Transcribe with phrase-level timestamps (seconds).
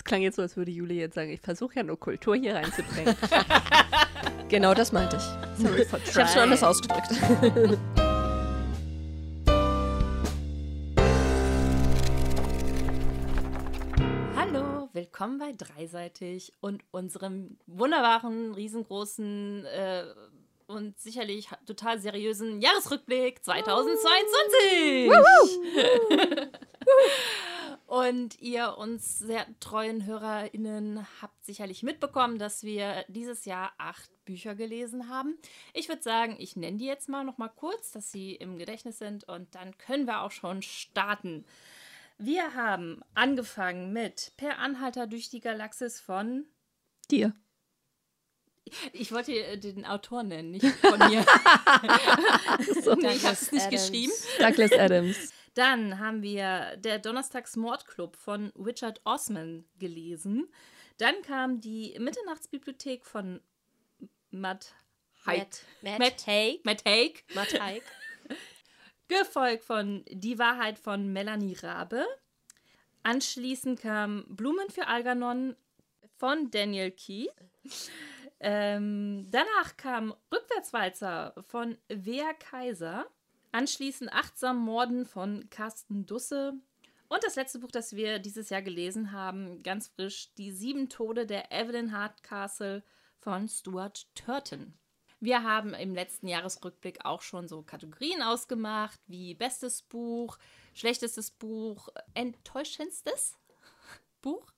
[0.00, 2.54] Es klang jetzt so, als würde Julie jetzt sagen, ich versuche ja nur Kultur hier
[2.54, 3.14] reinzubringen.
[4.48, 5.22] genau das meinte ich.
[5.62, 7.10] Sorry for Ich habe schon anders ausgedrückt.
[14.34, 20.04] Hallo, willkommen bei Dreiseitig und unserem wunderbaren, riesengroßen äh,
[20.66, 25.10] und sicherlich total seriösen Jahresrückblick 2022.
[27.90, 34.54] und ihr uns sehr treuen HörerInnen habt sicherlich mitbekommen, dass wir dieses Jahr acht Bücher
[34.54, 35.36] gelesen haben.
[35.74, 39.00] Ich würde sagen, ich nenne die jetzt mal noch mal kurz, dass sie im Gedächtnis
[39.00, 41.44] sind und dann können wir auch schon starten.
[42.16, 46.46] Wir haben angefangen mit Per Anhalter durch die Galaxis von.
[47.10, 47.34] Dir.
[48.92, 51.26] Ich wollte äh, den Autor nennen, nicht von mir.
[52.84, 52.94] So.
[52.94, 53.90] nee, ich habe es nicht Adams.
[53.90, 54.12] geschrieben.
[54.38, 55.32] Douglas Adams.
[55.54, 60.48] Dann haben wir der Donnerstags Mordclub von Richard Osman gelesen.
[60.98, 63.40] Dann kam die Mitternachtsbibliothek von
[64.30, 64.74] Matt
[65.26, 65.48] Haig.
[65.82, 66.64] Matt, Matt- Haig.
[66.64, 67.24] Matt Haig.
[67.34, 67.82] Matt Haig.
[69.08, 72.06] Gefolgt von Die Wahrheit von Melanie Rabe.
[73.02, 75.56] Anschließend kam Blumen für Algernon
[76.18, 77.26] von Daniel Key.
[78.38, 83.06] Ähm, danach kam Rückwärtswalzer von Wea Kaiser.
[83.52, 86.52] Anschließend Achtsam Morden von Carsten Dusse.
[87.08, 91.26] Und das letzte Buch, das wir dieses Jahr gelesen haben, ganz frisch, Die sieben Tode
[91.26, 92.84] der Evelyn Hardcastle
[93.18, 94.74] von Stuart Turton.
[95.18, 100.38] Wir haben im letzten Jahresrückblick auch schon so Kategorien ausgemacht, wie bestes Buch,
[100.72, 103.36] schlechtestes Buch, enttäuschendstes
[104.22, 104.52] Buch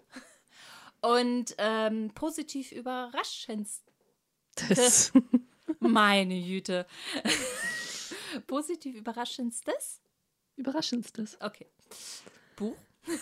[1.00, 5.12] und ähm, positiv überraschendstes.
[5.80, 6.86] Meine Güte.
[8.40, 10.00] Positiv überraschendstes?
[10.56, 11.38] Überraschendstes.
[11.40, 11.66] Okay.
[12.56, 12.76] Buch?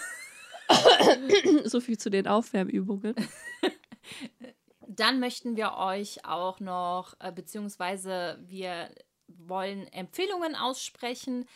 [1.64, 3.17] So viel zu den Aufwärmübungen.
[4.86, 8.94] Dann möchten wir euch auch noch, äh, beziehungsweise wir
[9.27, 11.48] wollen Empfehlungen aussprechen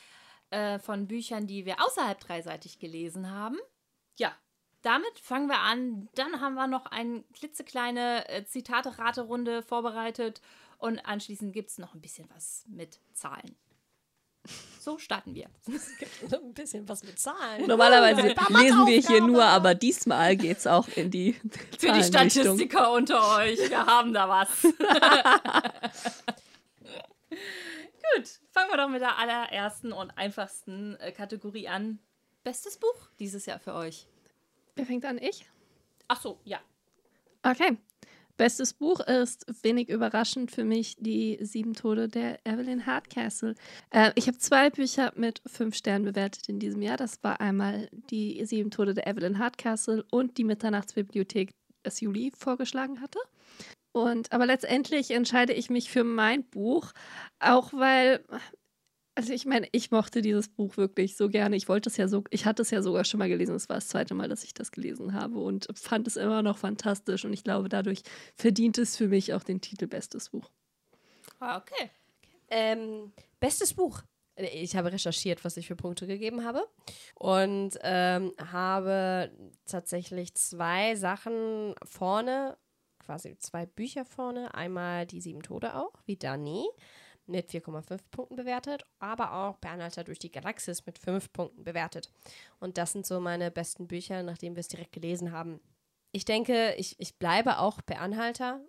[0.51, 3.59] äh, von Büchern, die wir außerhalb dreiseitig gelesen haben.
[4.19, 4.33] Ja,
[4.83, 6.09] damit fangen wir an.
[6.15, 10.41] Dann haben wir noch eine klitzekleine äh, Zitate-Raterunde vorbereitet
[10.79, 13.57] und anschließend gibt es noch ein bisschen was mit Zahlen.
[14.79, 15.49] So starten wir.
[16.31, 17.67] Ein bisschen was mit Zahlen.
[17.67, 18.21] Normalerweise
[18.51, 21.33] lesen wir hier nur, aber diesmal geht es auch in die
[21.79, 22.05] Für die.
[22.05, 24.63] Statistiker unter euch, wir haben da was.
[28.15, 31.99] Gut, fangen wir doch mit der allerersten und einfachsten äh, Kategorie an.
[32.43, 34.07] Bestes Buch dieses Jahr für euch.
[34.75, 35.17] Wer fängt an?
[35.17, 35.47] Ich?
[36.09, 36.61] Ach so, ja.
[37.43, 37.79] Okay.
[38.37, 43.55] Bestes Buch ist wenig überraschend für mich die Sieben Tode der Evelyn Hardcastle.
[43.91, 46.97] Äh, ich habe zwei Bücher mit fünf Sternen bewertet in diesem Jahr.
[46.97, 53.01] Das war einmal die Sieben Tode der Evelyn Hardcastle und die Mitternachtsbibliothek, das Juli vorgeschlagen
[53.01, 53.21] hatte.
[53.93, 56.91] Und aber letztendlich entscheide ich mich für mein Buch,
[57.39, 58.25] auch weil
[59.15, 61.57] also ich meine, ich mochte dieses Buch wirklich so gerne.
[61.57, 63.55] Ich wollte es ja so, ich hatte es ja sogar schon mal gelesen.
[63.55, 66.59] Es war das zweite Mal, dass ich das gelesen habe und fand es immer noch
[66.59, 67.25] fantastisch.
[67.25, 68.03] Und ich glaube, dadurch
[68.35, 70.51] verdient es für mich auch den Titel Bestes Buch.
[71.39, 71.91] Ah, okay.
[72.51, 74.03] Ähm, bestes Buch.
[74.37, 76.67] Ich habe recherchiert, was ich für Punkte gegeben habe.
[77.15, 79.31] Und ähm, habe
[79.65, 82.57] tatsächlich zwei Sachen vorne,
[82.99, 84.55] quasi zwei Bücher vorne.
[84.55, 86.67] Einmal die Sieben Tode auch, wie Dani,
[87.27, 92.11] mit 4,5 Punkten bewertet, aber auch Bernhalter durch die Galaxis mit 5 Punkten bewertet.
[92.61, 95.61] Und das sind so meine besten Bücher, nachdem wir es direkt gelesen haben.
[96.13, 98.61] Ich denke, ich, ich bleibe auch per Anhalter.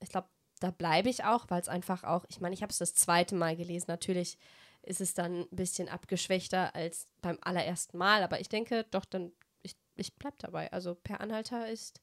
[0.00, 0.28] Ich glaube,
[0.60, 3.34] da bleibe ich auch, weil es einfach auch, ich meine, ich habe es das zweite
[3.34, 3.86] Mal gelesen.
[3.88, 4.38] Natürlich
[4.82, 9.32] ist es dann ein bisschen abgeschwächter als beim allerersten Mal, aber ich denke doch, dann,
[9.62, 10.72] ich, ich bleibe dabei.
[10.72, 12.00] Also per Anhalter ist,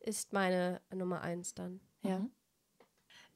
[0.00, 1.80] ist meine Nummer eins dann.
[2.02, 2.20] Ja.
[2.20, 2.32] Mhm.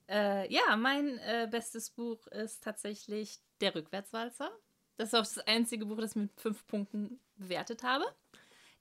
[0.09, 4.51] Äh, ja, mein äh, bestes Buch ist tatsächlich Der Rückwärtswalzer.
[4.97, 8.05] Das ist auch das einzige Buch, das ich mit fünf Punkten bewertet habe.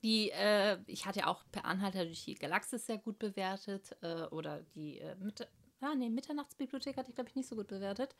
[0.03, 3.95] Die, äh, ich hatte ja auch per Anhalter durch die Galaxis sehr gut bewertet.
[4.01, 5.47] Äh, oder die äh, Mitte,
[5.81, 8.15] ah, nee, Mitternachtsbibliothek hatte ich, glaube ich, nicht so gut bewertet.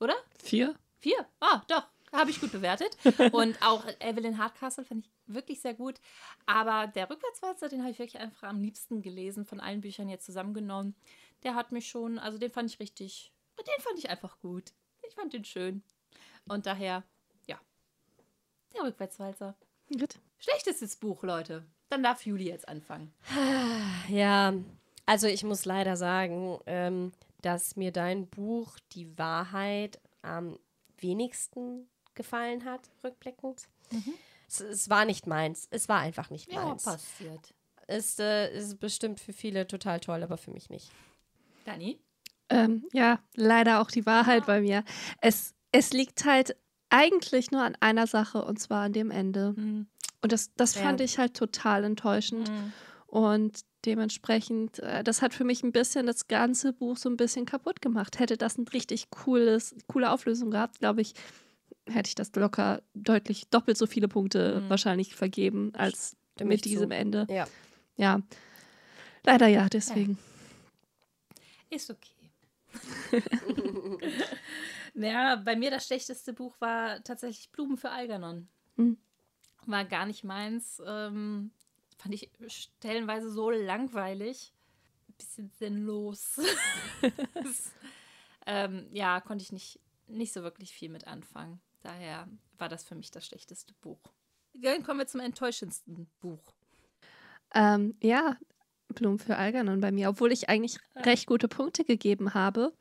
[0.00, 0.14] Oder?
[0.42, 0.74] Vier?
[0.98, 1.26] Vier.
[1.40, 1.86] Ah, doch.
[2.12, 2.96] Habe ich gut bewertet.
[3.32, 6.00] Und auch Evelyn Hardcastle fand ich wirklich sehr gut.
[6.46, 10.26] Aber der Rückwärtswalzer, den habe ich wirklich einfach am liebsten gelesen, von allen Büchern jetzt
[10.26, 10.94] zusammengenommen.
[11.44, 14.72] Der hat mich schon, also den fand ich richtig, den fand ich einfach gut.
[15.06, 15.82] Ich fand den schön.
[16.48, 17.04] Und daher,
[17.46, 17.58] ja,
[18.74, 19.54] der Rückwärtswalzer.
[19.90, 20.18] Gut.
[20.38, 21.64] Schlechtestes Buch, Leute.
[21.90, 23.12] Dann darf Juli jetzt anfangen.
[24.08, 24.52] Ja,
[25.06, 30.58] also ich muss leider sagen, ähm, dass mir dein Buch Die Wahrheit am
[30.98, 33.66] wenigsten gefallen hat, rückblickend.
[34.46, 35.68] Es, es war nicht meins.
[35.70, 36.84] Es war einfach nicht Ja, meins.
[36.84, 37.54] passiert.
[37.86, 40.90] ist, äh, ist bestimmt für viele total toll, aber für mich nicht.
[41.64, 41.98] Dani?
[42.50, 44.84] Ähm, ja, leider auch die Wahrheit bei mir.
[45.20, 46.56] Es, es liegt halt
[46.90, 49.54] eigentlich nur an einer Sache und zwar an dem Ende.
[49.56, 49.86] Hm.
[50.22, 50.82] Und das, das Ja.
[50.82, 52.48] fand ich halt total enttäuschend.
[52.48, 52.72] Hm.
[53.06, 57.46] Und dementsprechend, äh, das hat für mich ein bisschen das ganze Buch so ein bisschen
[57.46, 58.18] kaputt gemacht.
[58.18, 61.14] Hätte das ein richtig cooles, coole Auflösung gehabt, glaube ich,
[61.86, 64.70] hätte ich das locker deutlich doppelt so viele Punkte Mhm.
[64.70, 66.96] wahrscheinlich vergeben als Stimme mit diesem zu.
[66.96, 67.26] Ende.
[67.30, 67.46] Ja.
[67.96, 68.20] Ja.
[69.24, 70.18] Leider ja, deswegen.
[71.70, 72.24] Ist okay.
[74.94, 78.48] ja, bei mir das schlechteste Buch war tatsächlich Blumen für Algernon.
[78.76, 78.98] Mhm.
[79.66, 80.82] War gar nicht meins.
[80.84, 81.50] Ähm,
[81.98, 84.52] fand ich stellenweise so langweilig.
[85.16, 86.40] Bisschen sinnlos.
[88.46, 91.60] ähm, ja, konnte ich nicht, nicht so wirklich viel mit anfangen.
[91.82, 92.28] Daher
[92.58, 94.00] war das für mich das schlechteste Buch.
[94.54, 96.52] Dann kommen wir zum enttäuschendsten Buch.
[97.54, 98.36] Ähm, ja,
[98.88, 100.08] Blumen für Algernon bei mir.
[100.08, 102.72] Obwohl ich eigentlich recht gute Punkte gegeben habe,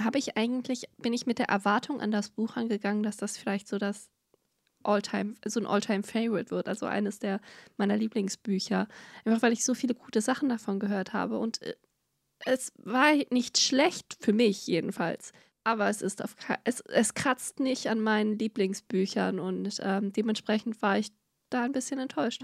[0.00, 3.68] habe ich eigentlich, bin ich mit der Erwartung an das Buch angegangen, dass das vielleicht
[3.68, 4.10] so das
[4.84, 7.40] Alltime, so ein Alltime-Favorite wird, also eines der
[7.76, 8.88] meiner Lieblingsbücher.
[9.24, 11.38] Einfach weil ich so viele gute Sachen davon gehört habe.
[11.38, 11.74] Und äh,
[12.44, 15.32] es war nicht schlecht, für mich jedenfalls.
[15.64, 20.98] Aber es ist auf, es, es kratzt nicht an meinen Lieblingsbüchern und ähm, dementsprechend war
[20.98, 21.10] ich
[21.50, 22.42] da ein bisschen enttäuscht.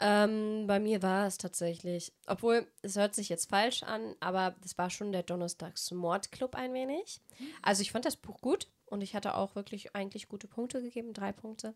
[0.00, 4.78] Ähm, bei mir war es tatsächlich, obwohl es hört sich jetzt falsch an, aber das
[4.78, 7.20] war schon der Donnerstags Mordclub ein wenig.
[7.62, 11.14] Also ich fand das Buch gut und ich hatte auch wirklich eigentlich gute Punkte gegeben,
[11.14, 11.74] drei Punkte.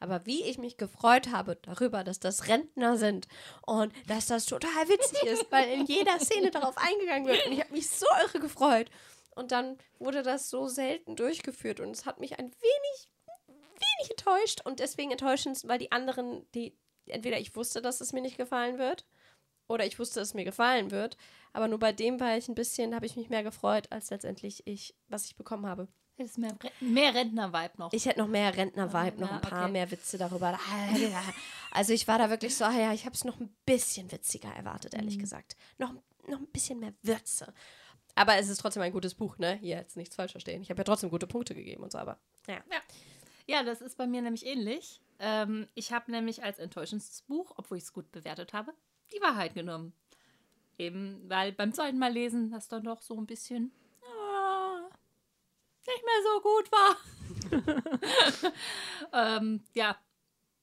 [0.00, 3.28] Aber wie ich mich gefreut habe darüber, dass das Rentner sind
[3.64, 7.46] und dass das total witzig ist, weil in jeder Szene darauf eingegangen wird.
[7.46, 8.90] Und ich habe mich so irre gefreut.
[9.34, 13.08] Und dann wurde das so selten durchgeführt und es hat mich ein wenig,
[13.46, 14.60] wenig enttäuscht.
[14.64, 16.76] Und deswegen enttäuschend, weil die anderen, die
[17.06, 19.06] entweder ich wusste, dass es mir nicht gefallen wird
[19.68, 21.16] oder ich wusste, dass es mir gefallen wird.
[21.52, 24.66] Aber nur bei dem war ich ein bisschen, habe ich mich mehr gefreut, als letztendlich
[24.66, 25.88] ich, was ich bekommen habe.
[26.18, 27.92] Ist mehr, mehr Rentner-Vibe noch.
[27.92, 29.72] Ich hätte noch mehr Rentner-Vibe, noch Ja, ein paar okay.
[29.72, 30.58] mehr Witze darüber.
[31.74, 34.50] Also ich war da wirklich so, ah ja, ich habe es noch ein bisschen witziger
[34.50, 35.56] erwartet, ehrlich gesagt.
[35.78, 35.94] Noch,
[36.28, 37.54] noch ein bisschen mehr Würze.
[38.14, 39.54] Aber es ist trotzdem ein gutes Buch, ne?
[39.54, 40.60] Hier jetzt nichts falsch verstehen.
[40.60, 42.62] Ich habe ja trotzdem gute Punkte gegeben und so, aber ja.
[43.46, 45.00] Ja, das ist bei mir nämlich ähnlich.
[45.24, 48.74] Ähm, ich habe nämlich als enttäuschendstes Buch, obwohl ich es gut bewertet habe,
[49.14, 49.92] die Wahrheit genommen.
[50.78, 53.70] Eben, weil beim zweiten Mal lesen das dann doch so ein bisschen
[54.02, 54.80] ah,
[55.86, 56.96] nicht mehr so gut war.
[59.38, 59.96] ähm, ja,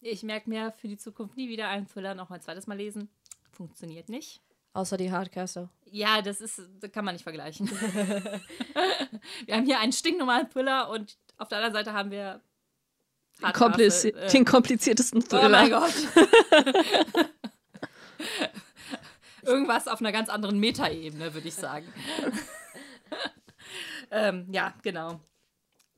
[0.02, 3.10] ich merke mir für die Zukunft nie wieder einen Thriller noch ein zweites Mal lesen.
[3.54, 4.42] Funktioniert nicht.
[4.74, 5.70] Außer die Hardcastle.
[5.86, 7.70] Ja, das ist, das kann man nicht vergleichen.
[9.46, 12.42] wir haben hier einen stinknormalen Thriller und auf der anderen Seite haben wir
[13.42, 15.80] Hardcastle, äh, den kompliziertesten Oh mein Thriller.
[15.80, 15.94] Gott.
[19.44, 21.92] Irgendwas auf einer ganz anderen Metaebene, würde ich sagen.
[24.12, 25.20] ähm, ja, genau.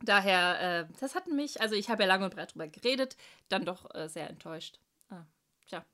[0.04, 3.18] Daher, äh, das hat mich, also ich habe ja lange und breit drüber geredet,
[3.50, 4.80] dann doch äh, sehr enttäuscht.
[5.10, 5.26] Ah,
[5.68, 5.86] tja.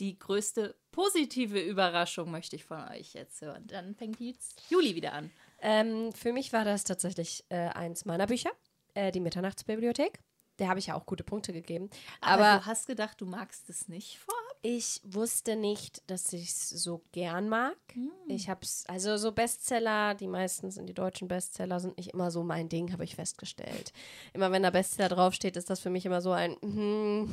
[0.00, 3.66] Die größte positive Überraschung möchte ich von euch jetzt hören.
[3.66, 5.30] Dann fängt jetzt Juli wieder an.
[5.60, 8.50] Ähm, für mich war das tatsächlich äh, eins meiner Bücher,
[8.94, 10.18] äh, die Mitternachtsbibliothek.
[10.58, 11.90] Der habe ich ja auch gute Punkte gegeben.
[12.20, 14.44] Aber, Aber du hast gedacht, du magst es nicht vorab?
[14.64, 17.76] ich wusste nicht, dass ich es so gern mag.
[17.92, 18.10] Hm.
[18.28, 22.30] Ich habe es, also so Bestseller, die meisten sind die deutschen Bestseller, sind nicht immer
[22.30, 23.92] so mein Ding, habe ich festgestellt.
[24.32, 27.30] Immer wenn da Bestseller draufsteht, ist das für mich immer so ein, mhm,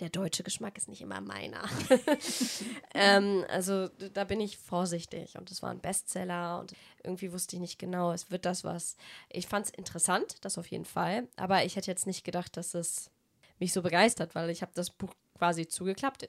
[0.00, 1.68] der deutsche Geschmack ist nicht immer meiner.
[2.94, 7.60] ähm, also da bin ich vorsichtig und es war ein Bestseller und irgendwie wusste ich
[7.60, 8.96] nicht genau, es wird das was.
[9.28, 12.74] Ich fand es interessant, das auf jeden Fall, aber ich hätte jetzt nicht gedacht, dass
[12.74, 13.10] es
[13.58, 16.28] mich so begeistert, weil ich habe das Buch quasi zugeklappt,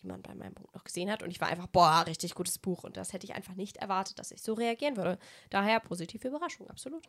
[0.00, 2.58] wie man bei meinem Buch noch gesehen hat und ich war einfach, boah, richtig gutes
[2.58, 5.18] Buch und das hätte ich einfach nicht erwartet, dass ich so reagieren würde.
[5.48, 7.06] Daher positive Überraschung, absolut.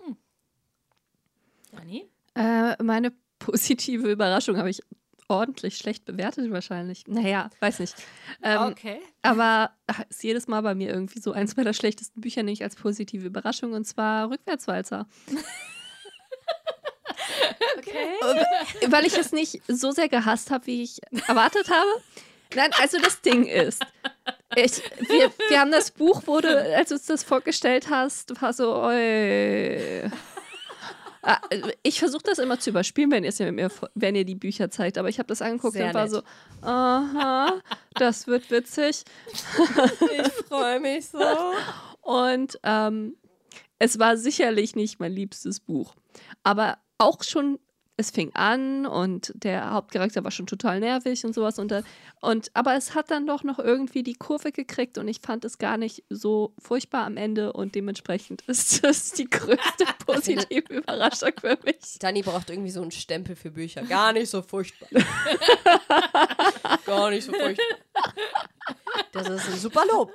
[1.71, 2.09] Dani?
[2.35, 4.81] Äh, meine positive Überraschung habe ich
[5.27, 7.05] ordentlich schlecht bewertet wahrscheinlich.
[7.07, 7.95] Naja, weiß nicht.
[8.43, 8.99] Ähm, okay.
[9.21, 9.71] Aber
[10.09, 13.73] ist jedes Mal bei mir irgendwie so eins meiner schlechtesten Bücher nicht als positive Überraschung
[13.73, 15.07] und zwar Rückwärtswalzer.
[17.77, 18.15] Okay.
[18.87, 21.89] Weil ich es nicht so sehr gehasst habe, wie ich erwartet habe.
[22.55, 23.85] Nein, also das Ding ist,
[24.55, 28.75] ich, wir, wir haben das Buch, wurde, als du uns das vorgestellt hast, war so,
[28.75, 30.09] oi.
[31.29, 31.41] Ah,
[31.83, 35.19] Ich versuche das immer zu überspielen, wenn, mir wenn ihr die Bücher zeigt, aber ich
[35.19, 36.11] habe das angeguckt Sehr und war nett.
[36.11, 36.21] so,
[36.61, 37.59] aha,
[37.95, 39.03] das wird witzig.
[40.19, 41.19] Ich freue mich so.
[42.01, 43.17] Und ähm,
[43.77, 45.95] es war sicherlich nicht mein liebstes Buch.
[46.43, 47.59] Aber auch schon
[47.97, 51.57] es fing an und der Hauptcharakter war schon total nervig und sowas.
[51.57, 51.81] Und, da-
[52.21, 55.57] und, aber es hat dann doch noch irgendwie die Kurve gekriegt und ich fand es
[55.57, 61.57] gar nicht so furchtbar am Ende und dementsprechend ist das die größte positive Überraschung für
[61.65, 61.97] mich.
[61.99, 63.81] Dani braucht irgendwie so einen Stempel für Bücher.
[63.81, 64.87] Gar nicht so furchtbar.
[66.87, 67.65] Gar nicht so furchtbar.
[69.13, 70.11] Das ist ein super Lob.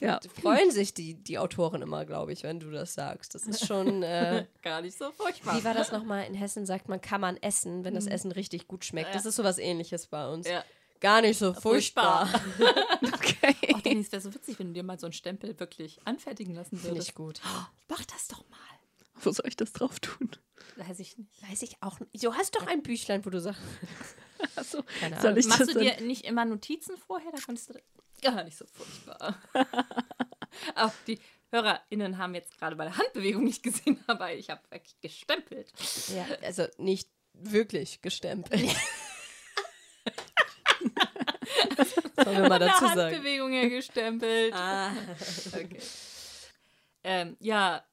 [0.00, 0.20] Ja.
[0.40, 3.34] Freuen sich die, die Autoren immer, glaube ich, wenn du das sagst.
[3.34, 4.02] Das ist schon.
[4.02, 5.58] Äh, Gar nicht so furchtbar.
[5.58, 6.26] wie war das nochmal?
[6.26, 9.14] In Hessen sagt man, kann man essen, wenn das Essen richtig gut schmeckt.
[9.14, 10.48] Das ist sowas ähnliches bei uns.
[10.48, 10.64] Ja.
[11.00, 12.28] Gar nicht so furchtbar.
[13.14, 13.54] Okay.
[13.74, 16.76] Oh, Dennis, wäre so witzig, wenn du dir mal so einen Stempel wirklich anfertigen lassen
[16.76, 17.08] Finde würdest.
[17.08, 17.40] ich gut.
[17.88, 18.58] Mach das doch mal.
[19.20, 20.30] Wo soll ich das drauf tun?
[20.76, 21.30] Weiß ich nicht.
[21.50, 22.24] Weiß ich auch nicht.
[22.24, 23.60] Du hast doch ein Büchlein, wo du sagst.
[24.56, 25.36] Achso, Keine Ahnung.
[25.36, 25.82] ich Machst du dann?
[25.82, 27.30] dir nicht immer Notizen vorher?
[27.32, 27.74] Da konntest du.
[28.22, 29.36] Gar nicht so furchtbar.
[30.74, 31.18] Auch die
[31.50, 35.70] HörerInnen haben jetzt gerade meine Handbewegung nicht gesehen, aber ich habe wirklich gestempelt.
[36.14, 38.60] Ja, also nicht wirklich gestempelt.
[42.16, 43.00] Sollen wir mal dazu sagen.
[43.00, 44.52] Handbewegung her gestempelt.
[44.54, 44.92] Ah.
[45.54, 45.78] Okay.
[47.04, 47.84] Ähm, ja,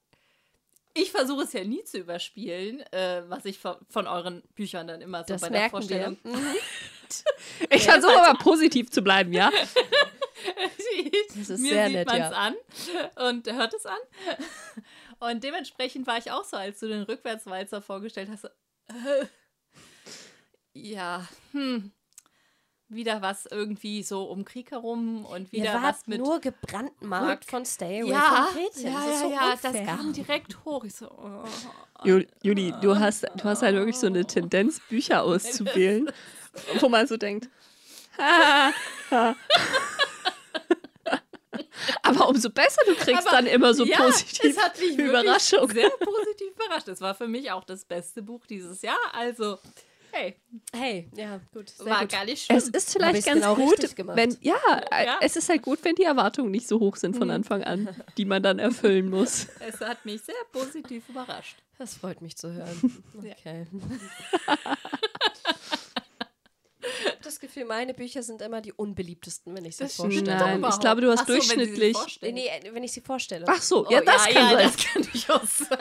[0.93, 5.01] ich versuche es ja nie zu überspielen, äh, was ich von, von euren Büchern dann
[5.01, 5.79] immer so Das bei der merken wir.
[5.79, 6.17] Vorstellung.
[6.23, 6.55] Mhm.
[7.69, 9.51] Ich versuche aber positiv zu bleiben, ja?
[11.35, 12.37] Das ist Mir sehr sieht nett, man es ja.
[13.17, 13.97] an und hört es an.
[15.19, 18.45] Und dementsprechend war ich auch so, als du den Rückwärtswalzer vorgestellt hast.
[18.45, 19.25] Äh,
[20.73, 21.91] ja, hm.
[22.93, 26.19] Wieder was irgendwie so um Krieg herum und wieder was mit.
[26.19, 28.21] nur gebrandmarkt von Stay Away ja,
[28.51, 28.91] from Gretchen.
[28.93, 29.71] ja, das ist ja, so ja, unfair.
[29.73, 30.83] das kam direkt hoch.
[30.83, 31.43] Ich so, oh.
[32.05, 36.11] Ju- Juli, du hast, du hast halt wirklich so eine Tendenz, Bücher auszuwählen,
[36.79, 37.49] wo man so denkt.
[38.17, 38.71] "Ha,
[39.11, 39.35] ha."
[42.01, 45.69] Aber umso besser du kriegst Aber dann immer so ja, positiv es hat mich Überraschung.
[45.69, 46.87] sehr positiv überrascht.
[46.87, 48.97] Es war für mich auch das beste Buch dieses Jahr.
[49.13, 49.57] Also,
[50.13, 50.35] hey,
[50.75, 51.69] Hey, ja, gut.
[51.69, 52.11] Sehr war gut.
[52.11, 52.57] gar nicht schlimm.
[52.57, 53.79] Es ist vielleicht ganz genau gut,
[54.15, 54.55] wenn ja,
[54.91, 55.17] äh, Ja.
[55.21, 58.25] es ist halt gut, wenn die Erwartungen nicht so hoch sind von Anfang an, die
[58.25, 59.47] man dann erfüllen muss.
[59.59, 61.57] es hat mich sehr positiv überrascht.
[61.79, 63.03] Das freut mich zu hören.
[63.17, 63.65] Okay.
[66.85, 70.23] Ich habe das Gefühl, meine Bücher sind immer die unbeliebtesten, wenn ich sie Das vorstelle.
[70.37, 72.33] Nein, ich glaube, du hast Ach so, wenn durchschnittlich- vorstellen.
[72.35, 73.45] Nee, nee, wenn ich sie vorstelle.
[73.47, 74.57] Ach so, Oh, ja, das kann sein.
[74.57, 75.77] das kann durchaus sein.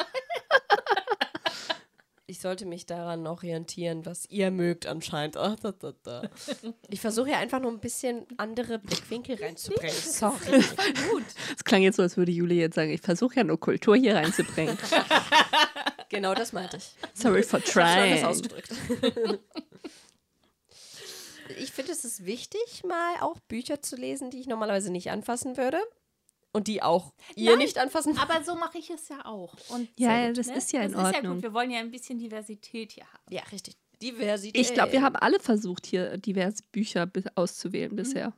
[2.33, 5.37] Ich sollte mich daran orientieren, was ihr mögt anscheinend.
[5.37, 6.23] Ach, da, da, da.
[6.89, 9.95] Ich versuche ja einfach nur ein bisschen andere Blickwinkel reinzubringen.
[9.95, 10.62] Sorry.
[11.11, 11.25] Gut.
[11.55, 14.15] Es klang jetzt so, als würde Juli jetzt sagen, ich versuche ja nur Kultur hier
[14.17, 14.79] reinzubringen.
[16.09, 16.95] Genau das meinte ich.
[17.15, 18.25] Sorry for Ich das trying.
[18.25, 18.71] ausgedrückt.
[21.59, 25.57] Ich finde, es ist wichtig, mal auch Bücher zu lesen, die ich normalerweise nicht anfassen
[25.57, 25.79] würde.
[26.52, 29.54] Und die auch ihr Nein, nicht anfassen Aber so mache ich es ja auch.
[29.71, 30.56] Und Ja, gut, das ne?
[30.56, 31.35] ist ja in das Ist ja Ordnung.
[31.37, 31.42] gut.
[31.44, 33.23] Wir wollen ja ein bisschen Diversität hier haben.
[33.30, 33.76] Ja, richtig.
[34.02, 34.61] Diversität.
[34.61, 38.35] Ich glaube, wir haben alle versucht, hier diverse Bücher auszuwählen bisher.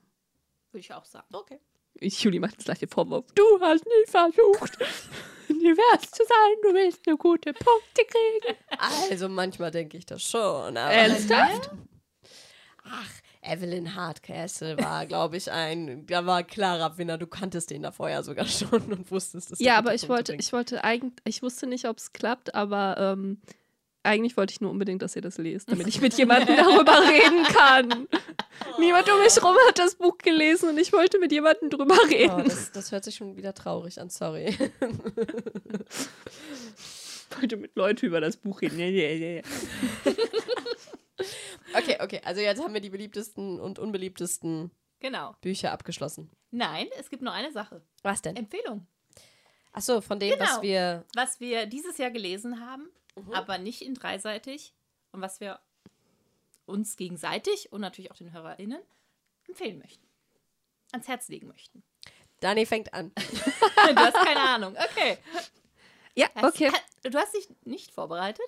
[0.70, 1.26] Würde ich auch sagen.
[1.32, 1.58] Okay.
[2.00, 3.24] Juli macht das gleiche Vorwurf.
[3.34, 4.78] Du hast nie versucht,
[5.48, 6.54] divers zu sein.
[6.62, 8.56] Du willst nur gute Punkte kriegen.
[9.10, 10.76] Also manchmal denke ich das schon.
[10.76, 11.70] Aber Ernsthaft?
[12.84, 13.10] Ach,
[13.46, 17.18] Evelyn Hardcastle war, glaube ich, ein, da war klarer Winner.
[17.18, 19.58] Du kanntest den da vorher sogar schon und wusstest es.
[19.60, 23.38] Ja, aber ich wollte, ich wollte eigentlich, ich wusste nicht, ob es klappt, aber ähm,
[24.02, 27.44] eigentlich wollte ich nur unbedingt, dass ihr das lest, damit ich mit jemandem darüber reden
[27.44, 28.06] kann.
[28.78, 32.06] Niemand um mich rum hat das Buch gelesen und ich wollte mit jemandem drüber Oh,
[32.08, 32.44] reden.
[32.44, 34.56] das, das hört sich schon wieder traurig an, sorry.
[37.30, 38.78] Ich wollte mit Leuten über das Buch reden.
[41.74, 45.34] Okay, okay, also jetzt haben wir die beliebtesten und unbeliebtesten Genau.
[45.40, 46.30] Bücher abgeschlossen.
[46.50, 47.82] Nein, es gibt nur eine Sache.
[48.02, 48.36] Was denn?
[48.36, 48.86] Empfehlung.
[49.72, 50.62] Achso, von dem, was Genau.
[50.62, 51.04] wir.
[51.14, 53.32] Was wir dieses Jahr gelesen haben, Mhm.
[53.32, 54.72] aber nicht in dreiseitig
[55.12, 55.60] und was wir
[56.66, 58.80] uns gegenseitig und natürlich auch den HörerInnen
[59.48, 60.06] empfehlen möchten.
[60.92, 61.82] Ans Herz legen möchten.
[62.40, 63.12] Dani fängt an.
[63.86, 64.74] Du hast keine Ahnung.
[64.76, 65.18] Okay.
[66.14, 66.70] Ja, okay.
[67.02, 68.46] Du hast dich nicht vorbereitet?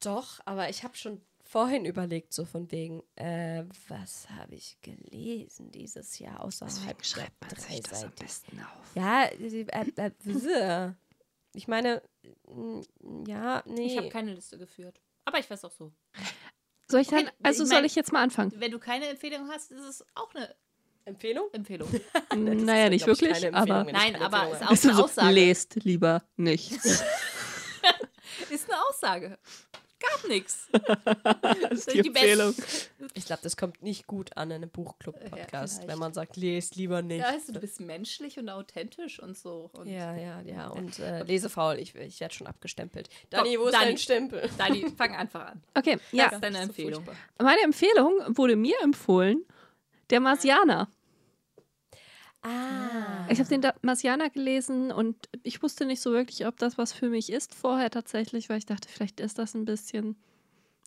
[0.00, 5.70] Doch, aber ich habe schon vorhin überlegt, so von wegen, äh, was habe ich gelesen
[5.72, 8.14] dieses Jahr außerhalb der dreiseitig?
[8.14, 8.94] besten auf?
[8.94, 9.66] Ja, äh,
[9.96, 10.92] äh,
[11.54, 12.02] ich meine,
[12.48, 12.80] mm,
[13.26, 13.86] ja, nee.
[13.86, 15.00] Ich habe keine Liste geführt.
[15.24, 15.92] Aber ich weiß auch so.
[16.88, 18.52] Soll ich dann, Okay, also ich soll mein- ich jetzt mal anfangen?
[18.56, 20.54] Wenn du keine Empfehlung hast, ist es auch eine
[21.04, 21.48] Empfehlung?
[21.52, 21.88] Empfehlung.
[22.36, 25.32] naja, nicht wirklich, aber Nein, aber ist auch eine so, Aussage.
[25.34, 27.02] lest lieber nichts.
[28.50, 29.38] Ist eine Aussage.
[30.00, 30.68] Gab nichts.
[31.70, 32.54] Das ist die Empfehlung.
[33.14, 35.88] Ich glaube, das kommt nicht gut an in einem Buchclub-Podcast, vielleicht.
[35.88, 37.20] wenn man sagt, lest lieber nicht.
[37.20, 39.70] Ja, also, du bist menschlich und authentisch und so.
[39.72, 40.68] Und Ja, ja, ja.
[40.68, 43.08] Und äh, lesefaul, ich, ich werde schon abgestempelt.
[43.30, 43.84] Dani, wo ist Dani.
[43.86, 44.50] dein Stempel?
[44.58, 45.62] Dani, fang einfach an.
[45.74, 46.26] Okay, Was ja.
[46.28, 47.04] ist deine so Empfehlung?
[47.04, 47.16] furchtbar.
[47.38, 49.44] Meine Empfehlung wurde mir empfohlen,
[50.10, 50.88] der Marsianer.
[52.42, 53.26] Ah.
[53.28, 57.08] Ich habe den Marsianer gelesen und ich wusste nicht so wirklich, ob das was für
[57.08, 60.16] mich ist vorher tatsächlich, weil ich dachte, vielleicht ist das ein bisschen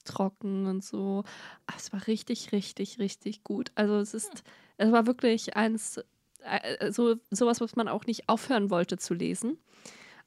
[0.03, 1.23] trocken und so.
[1.67, 3.71] Aber es war richtig, richtig, richtig gut.
[3.75, 4.43] Also es ist,
[4.77, 6.01] es war wirklich eins,
[6.43, 9.57] äh, so sowas, was man auch nicht aufhören wollte zu lesen.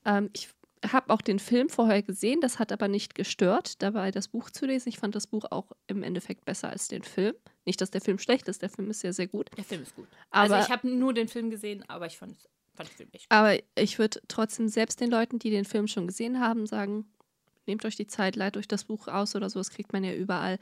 [0.04, 0.48] Ähm, ich
[0.92, 4.66] habe auch den Film vorher gesehen, das hat aber nicht gestört, dabei das Buch zu
[4.66, 4.88] lesen.
[4.88, 7.34] Ich fand das Buch auch im Endeffekt besser als den Film.
[7.64, 9.50] Nicht, dass der Film schlecht ist, der Film ist ja sehr gut.
[9.56, 10.06] Der Film ist gut.
[10.30, 12.36] Aber- also ich habe nur den Film gesehen, aber ich fand,
[12.74, 13.36] fand den Film echt gut.
[13.36, 17.06] Aber ich würde trotzdem selbst den Leuten, die den Film schon gesehen haben, sagen,
[17.66, 20.14] nehmt euch die Zeit, leiht euch das Buch aus oder so, das kriegt man ja
[20.14, 20.58] überall.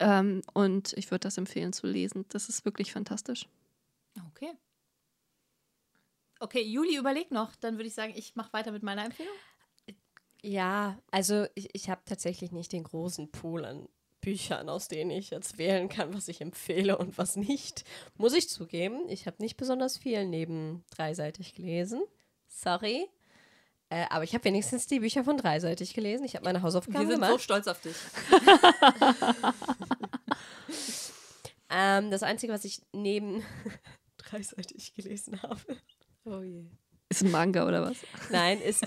[0.00, 2.24] Ähm, und ich würde das empfehlen zu lesen.
[2.28, 3.46] Das ist wirklich fantastisch.
[4.34, 4.52] Okay.
[6.40, 7.54] Okay, Juli, überleg noch.
[7.56, 9.34] Dann würde ich sagen, ich mache weiter mit meiner Empfehlung.
[10.42, 13.88] Ja, also ich, ich habe tatsächlich nicht den großen Pool an
[14.20, 17.84] Büchern, aus denen ich jetzt wählen kann, was ich empfehle und was nicht.
[18.16, 22.02] Muss ich zugeben, ich habe nicht besonders viel neben dreiseitig gelesen.
[22.46, 23.08] Sorry.
[23.90, 26.24] Äh, aber ich habe wenigstens die Bücher von dreiseitig gelesen.
[26.24, 27.40] Ich habe meine Wir Hausaufgaben sind so gemacht.
[27.42, 27.96] stolz auf dich.
[31.70, 33.44] Ähm, das Einzige, was ich neben
[34.16, 35.60] dreiseitig gelesen habe.
[36.30, 36.64] Oh je.
[37.10, 37.96] Ist ein Manga oder was?
[38.30, 38.86] Nein, ist.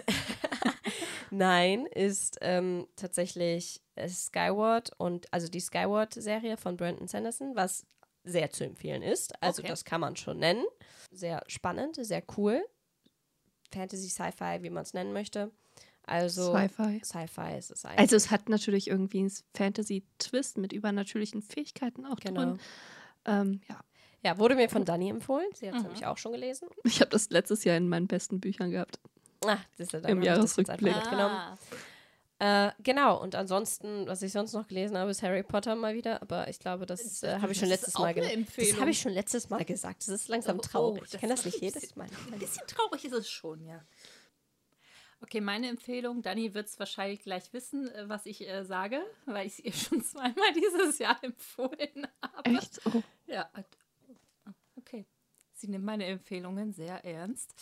[1.32, 7.86] Nein, ist ähm, tatsächlich äh, Skyward und also die Skyward-Serie von Brandon Sanderson, was
[8.24, 9.42] sehr zu empfehlen ist.
[9.42, 9.70] Also Okay.
[9.70, 10.64] das kann man schon nennen.
[11.12, 12.64] Sehr spannend, sehr cool.
[13.74, 15.52] Fantasy, Sci-Fi, wie man es nennen möchte.
[16.04, 17.02] Also Sci-Fi.
[17.04, 18.00] Sci-Fi ist es eigentlich.
[18.00, 22.42] Also es hat natürlich irgendwie einen Fantasy-Twist mit übernatürlichen Fähigkeiten auch genau.
[22.42, 22.60] drin.
[23.26, 23.80] Ähm, ja,
[24.24, 25.48] Ja, wurde mir von Dani empfohlen.
[25.54, 25.88] Sie hat es Mhm.
[25.88, 26.68] nämlich auch schon gelesen.
[26.84, 29.00] ich habe das letztes Jahr in meinen besten Büchern gehabt.
[29.44, 30.82] Ah, das ist ja dann Im Jahresrückblick.
[30.96, 31.36] mitgenommen.
[31.36, 31.58] Ah.
[32.68, 36.22] Äh, genau, und ansonsten, was ich sonst noch gelesen habe, ist Harry Potter mal wieder,
[36.24, 38.36] aber ich glaube, das äh, habe ich schon Das letztes Mal gesagt.
[38.58, 40.02] Das habe ich schon letztes Mal gesagt.
[40.02, 41.02] Das ist langsam Oh, traurig.
[41.04, 42.08] das ich kann das nicht jedes bisschen- Mal.
[42.32, 43.84] Ein bisschen traurig ist es schon, ja.
[45.24, 49.46] Okay, meine Empfehlung, Dani wird es wahrscheinlich gleich wissen, äh, was ich äh, sage, weil
[49.46, 52.50] ich es ihr schon zweimal dieses Jahr empfohlen habe.
[52.58, 52.82] Echt?
[52.86, 53.04] Oh.
[53.28, 53.48] Ja.
[55.62, 57.54] Sie nimmt meine Empfehlungen sehr ernst.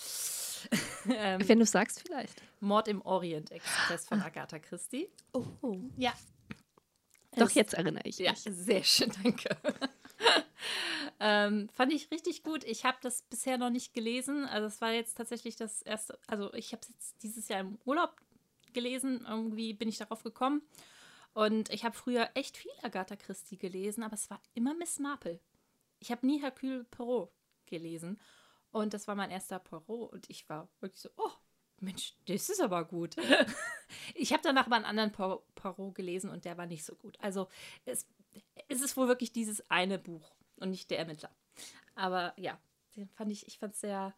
[1.09, 2.41] ähm, Wenn du sagst, vielleicht.
[2.61, 5.09] Mord im Orient Express von Agatha Christie.
[5.33, 5.45] Oh.
[5.97, 6.13] Ja.
[7.35, 8.39] Doch, Es- jetzt erinnere ich Ja, mich.
[8.43, 9.49] sehr schön, danke.
[11.19, 12.63] ähm, fand ich richtig gut.
[12.63, 14.45] Ich habe das bisher noch nicht gelesen.
[14.45, 17.77] Also es war jetzt tatsächlich das erste, also ich habe es jetzt dieses Jahr im
[17.85, 18.15] Urlaub
[18.73, 19.25] gelesen.
[19.27, 20.61] Irgendwie bin ich darauf gekommen.
[21.33, 25.39] Und ich habe früher echt viel Agatha Christie gelesen, aber es war immer Miss Marple.
[25.99, 27.31] Ich habe nie Hercule Poirot
[27.69, 28.19] gelesen.
[28.71, 30.11] Und das war mein erster Poirot.
[30.11, 31.31] Und ich war wirklich so, oh,
[31.79, 33.15] Mensch, das ist aber gut.
[34.15, 37.17] ich habe danach mal einen anderen Poir- Poirot gelesen und der war nicht so gut.
[37.21, 37.47] Also
[37.85, 38.05] es,
[38.67, 41.33] es ist wohl wirklich dieses eine Buch und nicht der Ermittler.
[41.95, 42.59] Aber ja,
[42.95, 44.13] den fand ich, ich fand es sehr,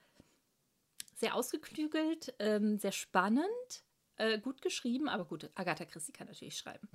[1.15, 3.83] sehr ausgeklügelt, ähm, sehr spannend,
[4.17, 6.89] äh, gut geschrieben, aber gut, Agatha Christie kann natürlich schreiben.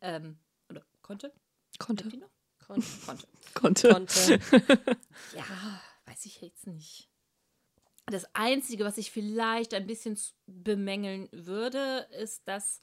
[0.00, 1.32] Ähm, oder konnte?
[1.78, 2.04] Konnte.
[2.04, 2.30] Lebt die noch?
[2.66, 3.26] Kon Konnte.
[3.54, 3.88] Konnte.
[3.90, 4.40] konnte.
[5.34, 5.80] Ja,
[6.10, 7.08] weiß ich jetzt nicht.
[8.06, 12.80] Das Einzige, was ich vielleicht ein bisschen bemängeln würde, ist, dass,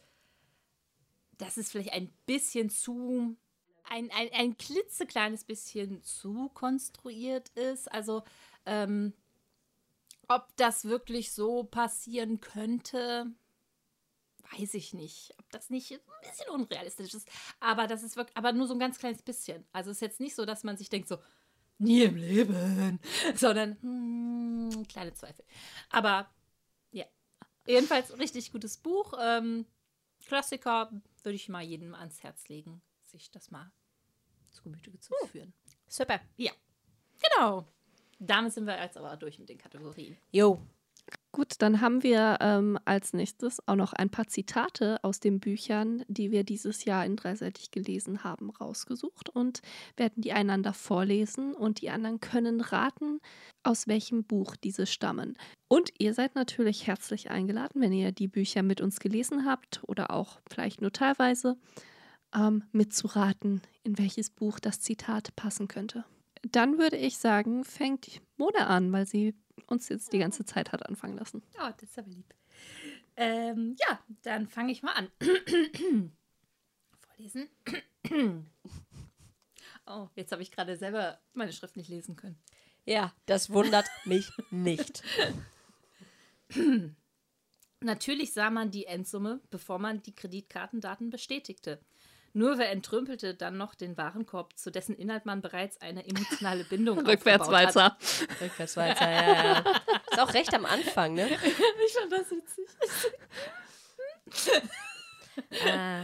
[1.37, 3.35] dass es vielleicht ein bisschen zu,
[3.83, 7.91] ein, ein, ein klitzekleines bisschen zu konstruiert ist.
[7.91, 8.23] Also,
[8.65, 9.13] ähm,
[10.29, 13.27] ob das wirklich so passieren könnte,
[14.51, 15.33] weiß ich nicht.
[15.39, 17.29] Ob das nicht ein bisschen unrealistisch ist.
[17.59, 19.65] Aber das ist wirklich, aber nur so ein ganz kleines bisschen.
[19.73, 21.17] Also es ist jetzt nicht so, dass man sich denkt so,
[21.79, 22.99] nie im Leben,
[23.35, 25.45] sondern hm, kleine Zweifel.
[25.89, 26.29] Aber
[26.91, 27.05] ja,
[27.65, 29.13] jedenfalls richtig gutes Buch.
[29.19, 29.65] Ähm,
[30.25, 30.91] Klassiker
[31.23, 33.71] würde ich mal jedem ans Herz legen, sich das mal
[34.51, 35.53] zu Gemüte zu führen.
[35.87, 36.19] Super.
[37.21, 37.65] Genau.
[38.19, 40.17] Damit sind wir jetzt aber durch mit den Kategorien.
[40.31, 40.59] Jo.
[41.37, 46.03] Gut, dann haben wir ähm, als nächstes auch noch ein paar Zitate aus den Büchern,
[46.07, 49.61] die wir dieses Jahr in dreiseitig gelesen haben, rausgesucht und
[49.97, 53.19] werden die einander vorlesen und die anderen können raten,
[53.61, 55.37] aus welchem Buch diese stammen.
[55.67, 60.09] Und ihr seid natürlich herzlich eingeladen, wenn ihr die Bücher mit uns gelesen habt oder
[60.09, 61.55] auch vielleicht nur teilweise,
[62.33, 66.03] ähm, mitzuraten, in welches Buch das Zitat passen könnte.
[66.41, 70.85] Dann würde ich sagen, fängt Mona an, weil sie uns jetzt die ganze Zeit hat
[70.85, 71.41] anfangen lassen.
[71.59, 72.33] Oh, das ist aber lieb.
[73.15, 75.09] Ähm, ja, dann fange ich mal an.
[77.17, 77.49] vorlesen?
[79.85, 82.37] oh, jetzt habe ich gerade selber meine Schrift nicht lesen können.
[82.85, 85.03] Ja, das wundert mich nicht.
[87.81, 91.79] Natürlich sah man die Endsumme, bevor man die Kreditkartendaten bestätigte.
[92.33, 96.99] Nur wer entrümpelte dann noch den Warenkorb, zu dessen Inhalt man bereits eine emotionale Bindung
[97.07, 97.75] Rückwärts aufgebaut hat.
[97.75, 97.97] weiter.
[98.41, 99.59] Rückwärts weiter, ja, ja.
[100.11, 101.27] Ist auch recht am Anfang, ne?
[101.87, 102.65] Ich fand das witzig.
[105.63, 106.01] Ah,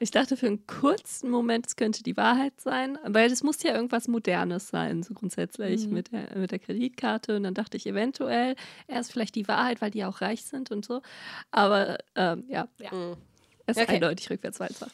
[0.00, 3.74] Ich dachte für einen kurzen Moment, es könnte die Wahrheit sein, weil das muss ja
[3.74, 5.92] irgendwas Modernes sein, so grundsätzlich Mhm.
[5.92, 7.36] mit, der, mit der Kreditkarte.
[7.36, 8.56] Und dann dachte ich eventuell,
[8.86, 11.02] er ist vielleicht die Wahrheit, weil die auch reich sind und so.
[11.50, 13.16] Aber ähm, ja, mm.
[13.66, 13.94] es ist Okay.
[13.96, 14.88] eindeutig rückwärts weiter.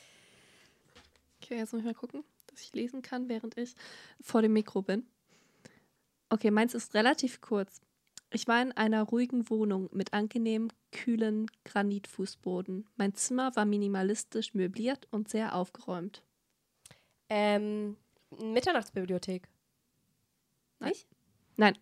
[1.47, 3.75] Okay, jetzt muss ich mal gucken, dass ich lesen kann, während ich
[4.21, 5.07] vor dem Mikro bin.
[6.29, 7.81] Okay, meins ist relativ kurz.
[8.33, 12.89] Ich war in einer ruhigen Wohnung mit angenehm kühlen Granitfußboden.
[12.97, 16.25] Mein Zimmer war minimalistisch möbliert und sehr aufgeräumt.
[17.29, 17.97] ähm,
[18.41, 19.49] Mitternachtsbibliothek.
[21.59, 21.79] Nein,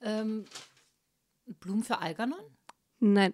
[0.00, 0.44] Ähm,
[1.60, 2.38] Blumen für Algernon?
[3.00, 3.32] nein,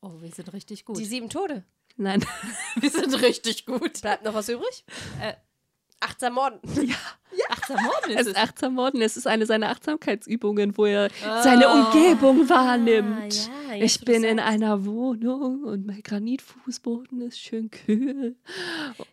[0.00, 0.98] Oh, wir sind richtig gut.
[0.98, 1.64] Die sieben Tode.
[1.96, 2.24] Nein.
[2.76, 4.00] wir sind richtig gut.
[4.00, 4.84] Bleibt noch was übrig?
[5.20, 5.34] Äh,
[5.98, 6.60] Achtsam Morden.
[7.48, 8.36] Achtsam Morden Es ist ist es.
[8.36, 9.00] achtsam Morden.
[9.02, 11.08] Es ist eine seiner Achtsamkeitsübungen, wo er
[11.42, 13.48] seine Umgebung wahrnimmt.
[13.50, 18.36] Ah, ja, jetzt, Ich bin in einer Wohnung und mein Granitfußboden ist schön kühl.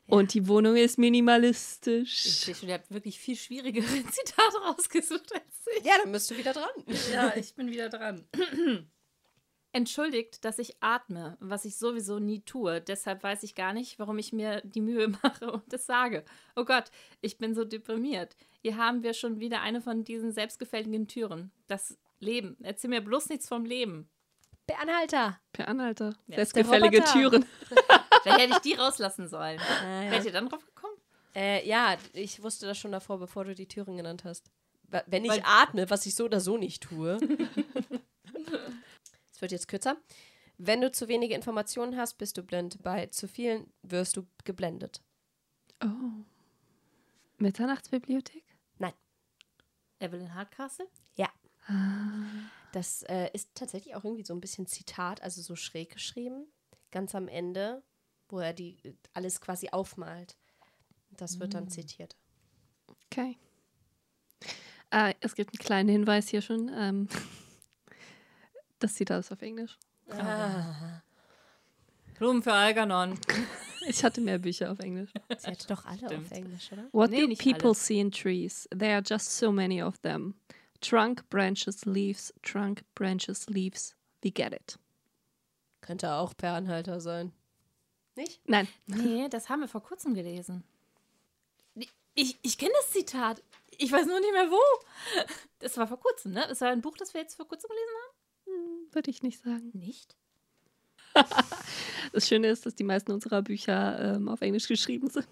[0.08, 2.22] Und die Wohnung ist Ich minimalistisch.
[2.24, 5.86] sehe schon, ihr habt wirklich viel schwierigere Zitate rausgesucht als ich.
[5.86, 6.69] Ja, dann bist du wieder dran.
[7.13, 8.26] Ja, ich bin wieder dran.
[9.74, 12.80] Entschuldigt, dass ich atme, was ich sowieso nie tue.
[12.80, 16.24] Deshalb weiß ich gar nicht, warum ich mir die Mühe mache und es sage.
[16.56, 16.86] Oh Gott,
[17.22, 18.36] ich bin so deprimiert.
[18.62, 21.52] Hier haben wir schon wieder eine von diesen selbstgefälligen Türen.
[21.68, 22.56] Das Leben.
[22.62, 24.08] Erzähl mir bloß nichts vom Leben.
[24.70, 25.40] Der Anhalter.
[25.52, 26.16] Per Anhalter.
[26.28, 27.04] Ja, Selbstgefällige.
[27.04, 27.44] Türen.
[28.24, 29.60] Vielleicht hätte ich die rauslassen sollen.
[29.60, 30.94] Ah, Wärt ihr dann drauf gekommen?
[31.36, 34.46] Äh, ja, ich wusste das schon davor, bevor du die Türen genannt hast.
[35.08, 37.18] Wenn ich Weil- atme, was ich so oder so nicht tue.
[39.44, 39.98] Wird jetzt kürzer.
[40.58, 42.82] Wenn du zu wenige Informationen hast, bist du blind.
[42.82, 45.02] Bei zu vielen wirst du geblendet.
[45.84, 46.24] Oh.
[47.40, 48.46] Mitternachtsbibliothek?
[50.00, 50.88] Evelyn Hardcastle?
[52.74, 56.48] Das äh, ist tatsächlich auch irgendwie so ein bisschen Zitat, also so schräg geschrieben.
[56.92, 57.84] Ganz am Ende,
[58.30, 58.78] wo er die
[59.14, 60.38] alles quasi aufmalt.
[61.12, 62.16] Das wird dann zitiert.
[63.06, 63.38] Okay.
[64.90, 66.72] Äh, es gibt einen kleinen Hinweis hier schon.
[66.74, 67.08] Ähm,
[68.84, 69.78] das Zitat ist auf Englisch.
[70.10, 71.02] Ah.
[72.17, 73.17] Blumen für Algernon.
[73.86, 75.12] Ich hatte mehr Bücher auf Englisch.
[75.39, 76.28] Sie hatte doch alle Stimmt.
[76.28, 76.88] auf Englisch, oder?
[76.93, 77.76] What Nee, do people alle.
[77.76, 78.65] see in trees?
[78.72, 80.36] There are just so many of them.
[80.80, 83.93] Trunk, branches, leaves, trunk, branches, leaves.
[84.24, 84.80] We get it.
[85.82, 87.34] Könnte auch per Anhalter sein.
[88.15, 88.39] Nicht?
[88.48, 90.63] Nein, Nee, das haben wir vor kurzem gelesen.
[92.15, 93.43] Ich, ich kenne das Zitat.
[93.80, 94.62] Ich weiß nur nicht mehr wo.
[95.60, 96.46] Das war vor kurzem, ne?
[96.48, 97.91] Das war ein Buch, das wir jetzt vor kurzem gelesen
[98.96, 99.72] würde ich nicht sagen.
[99.74, 100.16] Nicht?
[102.12, 105.28] Das Schöne ist, dass die meisten unserer Bücher ähm, auf Englisch geschrieben sind.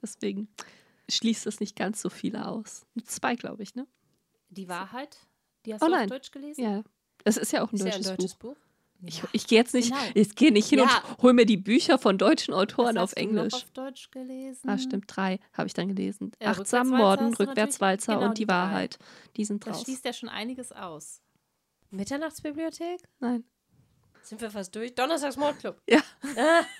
[0.00, 0.48] Deswegen
[1.10, 2.86] schließt das nicht ganz so viele aus.
[3.04, 3.86] Zwei, glaube ich, ne?
[4.50, 5.16] Die Wahrheit?
[5.66, 6.04] Die hast Oh du nein.
[6.04, 6.62] auf Deutsch gelesen?
[6.62, 6.82] Ja.
[7.24, 8.54] Es ist ja auch ein Ist ja deutsches, ein deutsches Buch.
[8.54, 8.56] Buch.
[9.06, 9.28] Ich, Ja.
[9.32, 10.02] ich gehe jetzt nicht, Genau.
[10.14, 11.02] ich gehe nicht hin Ja.
[11.08, 13.54] und hole mir die Bücher von deutschen Autoren auf hast du noch Englisch.
[13.54, 14.68] auf Deutsch gelesen?
[14.68, 16.32] Ah, stimmt, drei habe ich dann gelesen.
[16.40, 18.48] Ja, Achtsam Morden, du Rückwärtswalzer genau, und die, die.
[18.48, 18.98] Wahrheit.
[19.36, 19.84] Die sind Das draus.
[19.84, 21.20] schließt ja schon einiges aus.
[21.90, 23.00] Mitternachtsbibliothek?
[23.20, 23.44] Nein.
[24.22, 24.94] Sind wir fast durch?
[24.94, 25.80] Donnerstags Mordclub.
[25.88, 26.00] Ja.
[26.36, 26.62] Ah.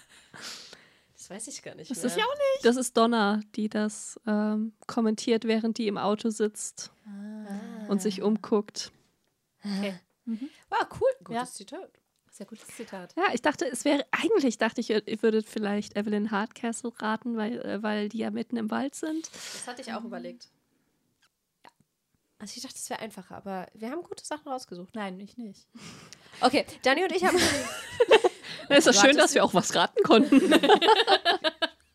[1.14, 2.07] Das weiß ich gar nicht Das mehr.
[2.07, 6.92] ist ja auch Das ist Donna, die das ähm, kommentiert, während die im Auto sitzt
[7.88, 8.92] und sich umguckt.
[9.64, 9.99] Okay.
[10.68, 11.09] War cool.
[11.25, 11.44] Gutes Ja.
[11.47, 11.90] Zitat.
[12.31, 13.14] Sehr gutes Zitat.
[13.16, 17.59] Ja, ich dachte, es wäre, eigentlich dachte ich, ihr würdet vielleicht Evelyn Hardcastle raten, weil,
[17.62, 19.29] äh, weil die ja mitten im Wald sind.
[19.35, 20.49] Das hatte ich auch überlegt.
[22.40, 24.94] Also ich dachte, es wäre einfacher, aber wir haben gute Sachen rausgesucht.
[24.94, 25.66] Nein, ich nicht.
[26.40, 27.38] Okay, Dani und ich haben.
[28.70, 30.40] Es ist doch schön, dass wir auch was raten konnten.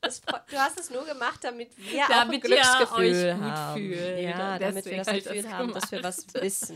[0.02, 3.82] Das, du hast es nur gemacht, damit wir Damit auch ein Glücksgefühl euch gut haben.
[3.82, 4.20] fühlt.
[4.20, 6.76] Ja, damit wir das ich Gefühl das haben, dass wir was wissen.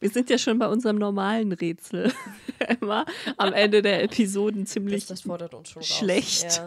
[0.00, 2.12] Wir sind ja schon bei unserem normalen Rätsel.
[2.80, 3.06] Immer
[3.38, 5.06] am Ende der Episoden ziemlich.
[5.06, 5.88] Das, das fordert uns schon raus.
[5.88, 6.62] schlecht.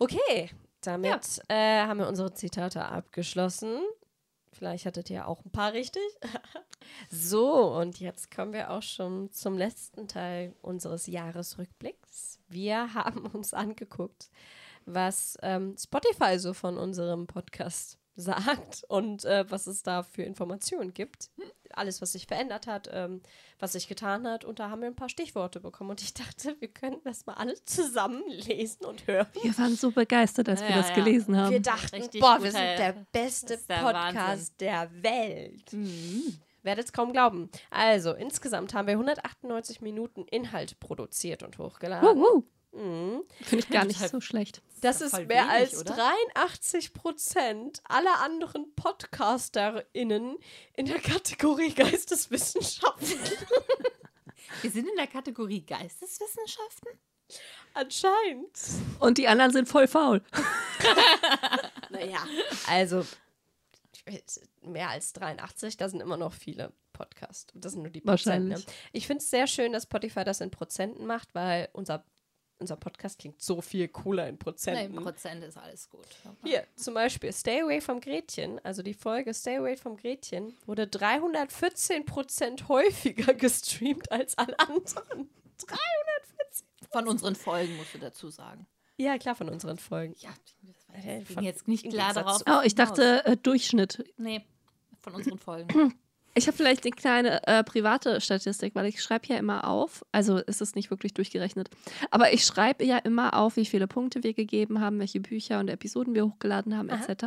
[0.00, 0.50] Okay,
[0.82, 3.80] damit äh, haben wir unsere Zitate abgeschlossen.
[4.52, 6.02] Vielleicht hattet ihr auch ein paar richtig.
[7.10, 12.38] so, und jetzt kommen wir auch schon zum letzten Teil unseres Jahresrückblicks.
[12.48, 14.30] Wir haben uns angeguckt,
[14.84, 20.92] was ähm, Spotify so von unserem Podcast sagt und äh, was es da für Informationen
[20.92, 21.30] gibt.
[21.76, 23.22] Alles, was sich verändert hat, ähm,
[23.58, 24.44] was sich getan hat.
[24.44, 25.90] Und da haben wir ein paar Stichworte bekommen.
[25.90, 29.26] Und ich dachte, wir könnten das mal alle zusammen lesen und hören.
[29.42, 30.94] Wir waren so begeistert, als wir Ja, das ja.
[30.94, 31.50] gelesen haben.
[31.50, 35.74] Wir dachten, Richtig boah, wir sind der beste der Podcast der Welt.
[36.62, 37.50] Werdet es kaum glauben.
[37.70, 42.08] Also, insgesamt haben wir 198 Minuten Inhalt produziert und hochgeladen.
[42.08, 42.44] Wuh, wuh.
[42.72, 43.22] Mhm.
[43.42, 44.62] Finde ich gar nicht Total- so schlecht.
[44.80, 45.94] Das ist voll mehr wenig, als oder?
[46.34, 50.36] 83 Prozent aller anderen PodcasterInnen
[50.74, 53.06] in der Kategorie Geisteswissenschaften.
[54.62, 56.88] Wir sind in der Kategorie Geisteswissenschaften.
[57.74, 58.58] Anscheinend.
[58.98, 60.22] Und die anderen sind voll faul.
[61.90, 62.26] Naja,
[62.68, 63.04] also
[64.62, 67.52] mehr als 83, da sind immer noch viele Podcasts.
[67.54, 68.46] Das sind nur die Prozent.
[68.46, 68.50] Ne?
[68.54, 68.76] Wahrscheinlich.
[68.92, 72.04] Ich finde es sehr schön, dass Spotify das in Prozenten macht, weil unser,
[72.62, 74.96] unser Podcast klingt so viel cooler in Nein, Prozenten.
[75.02, 76.06] Prozent ist alles gut.
[76.42, 80.84] Hier, zum Beispiel Stay Away vom Gretchen, also die Folge Stay Away vom Gretchen, wurde
[80.84, 85.28] 314% häufiger gestreamt als alle anderen.
[85.58, 86.66] 314?
[86.90, 88.66] Von unseren Folgen musst du dazu sagen.
[88.96, 90.14] Ja, klar, von unseren Folgen.
[90.18, 90.30] Ja,
[90.62, 92.42] das Äh, war von- jetzt nicht klar darauf.
[92.48, 94.04] Oh, ich dachte äh, Durchschnitt.
[94.18, 94.44] Nee,
[95.00, 95.94] von unseren Folgen.
[96.34, 100.38] Ich habe vielleicht eine kleine äh, private Statistik, weil ich schreibe ja immer auf, also
[100.38, 101.68] ist es nicht wirklich durchgerechnet,
[102.10, 105.68] aber ich schreibe ja immer auf, wie viele Punkte wir gegeben haben, welche Bücher und
[105.68, 107.04] Episoden wir hochgeladen haben, Aha.
[107.04, 107.24] etc.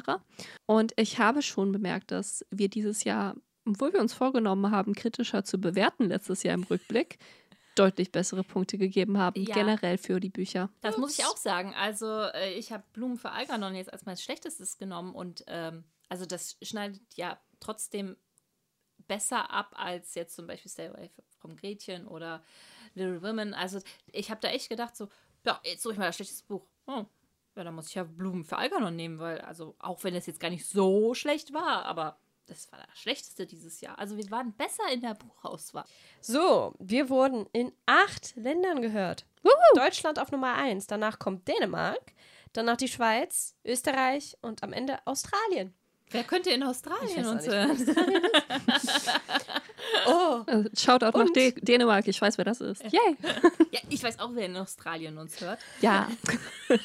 [0.65, 3.35] Und ich habe schon bemerkt, dass wir dieses Jahr,
[3.67, 7.19] obwohl wir uns vorgenommen haben, kritischer zu bewerten letztes Jahr im Rückblick,
[7.75, 9.53] deutlich bessere Punkte gegeben haben, Ja.
[9.53, 10.69] generell für die Bücher.
[10.81, 11.75] Das muss ich auch sagen.
[11.75, 16.25] Also, äh, ich habe Blumen für Algernon jetzt als mein schlechtestes genommen und ähm, also
[16.25, 18.15] das schneidet ja trotzdem
[19.07, 22.43] besser ab als jetzt zum Beispiel Stay Away vom Gretchen oder
[22.93, 23.53] Little Women.
[23.53, 23.79] Also,
[24.11, 25.09] ich habe da echt gedacht, so,
[25.45, 26.65] ja, jetzt suche ich mal das schlechteste Buch.
[26.87, 27.05] Oh,
[27.55, 30.39] ja, dann muss ich ja Blumen für Algernon nehmen, weil, also, auch wenn es jetzt
[30.39, 33.97] gar nicht so schlecht war, aber das war das schlechteste dieses Jahr.
[33.99, 35.85] Also, wir waren besser in der Buchauswahl.
[36.21, 39.25] So, wir wurden in acht Ländern gehört.
[39.75, 42.13] Deutschland auf Nummer eins, danach kommt Dänemark,
[42.53, 45.73] danach die Schweiz, Österreich und am Ende Australien.
[46.11, 47.77] Wer könnte in Australien uns hören?
[50.07, 52.83] Oh, Äh, Shoutout nach Und- Dä Dänemark, ich weiß, wer das ist.
[52.83, 53.15] Yay!
[53.71, 55.59] Ja, ich weiß auch, wer in Australien uns hört.
[55.81, 56.09] Ja.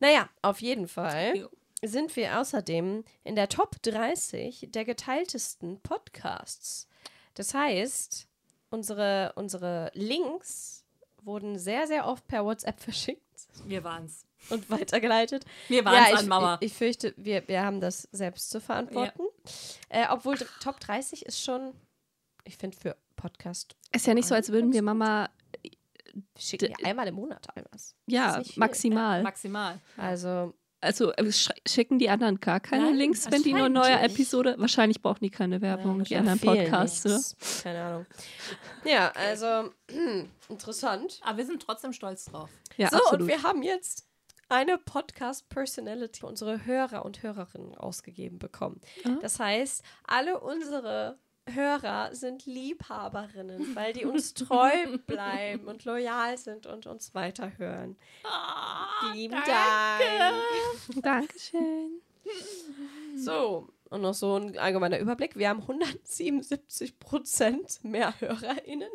[0.00, 1.48] naja, auf jeden Fall
[1.82, 6.88] sind wir außerdem in der Top 30 der geteiltesten Podcasts.
[7.34, 8.26] Das heißt,
[8.70, 10.77] unsere, unsere Links
[11.22, 13.22] wurden sehr, sehr oft per WhatsApp verschickt
[13.64, 14.24] Wir waren's.
[14.50, 15.44] und weitergeleitet.
[15.68, 16.58] Wir waren's ich, an Mama.
[16.60, 19.22] Ich, ich fürchte, wir, wir haben das selbst zu verantworten.
[19.88, 21.74] Äh, obwohl Top 30 ist schon,
[22.44, 25.28] ich finde, für Podcast Ist ja nicht so, als würden wir Mama,
[26.38, 27.94] schicken wir einmal im Monat etwas.
[28.06, 29.22] ja, maximal.
[29.22, 29.80] Maximal.
[29.96, 33.98] Also, Also äh, sch schicken die anderen gar keine Nein, Links, wenn die nur neue.
[33.98, 34.54] Episode.
[34.58, 37.14] Wahrscheinlich brauchen die keine Werbung, die da anderen Podcasts, ne?
[37.14, 37.62] nichts.
[37.64, 38.06] Keine Ahnung.
[38.84, 39.70] Ja, also,
[40.48, 41.20] interessant.
[41.24, 42.50] Aber wir sind trotzdem stolz drauf.
[42.76, 43.22] Ja, so, absolut.
[43.22, 44.06] und wir haben jetzt
[44.48, 48.80] eine Podcast-Personality für unsere Hörer und Hörerinnen ausgegeben bekommen.
[49.04, 49.18] Ah.
[49.20, 51.18] Das heißt, alle unsere
[51.54, 57.96] Hörer sind Liebhaberinnen, weil die uns treu bleiben und loyal sind und uns weiterhören.
[59.14, 61.02] Lieben Dank.
[61.02, 62.00] Dankeschön.
[63.16, 65.36] So, und noch so ein allgemeiner Überblick.
[65.36, 68.90] Wir haben 177 Prozent mehr HörerInnen.